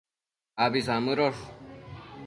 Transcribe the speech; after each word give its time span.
Abi 0.63 0.79
samëdosh 0.87 1.41